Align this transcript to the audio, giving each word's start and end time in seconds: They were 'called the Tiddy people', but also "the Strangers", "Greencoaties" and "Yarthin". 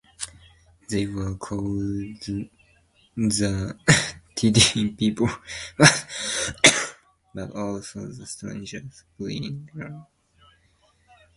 They 0.89 1.05
were 1.05 1.35
'called 1.35 2.19
the 3.15 3.77
Tiddy 4.33 4.95
people', 4.97 5.29
but 7.35 7.51
also 7.55 8.07
"the 8.07 8.25
Strangers", 8.25 9.03
"Greencoaties" 9.19 9.45
and 9.45 9.69
"Yarthin". 9.75 10.05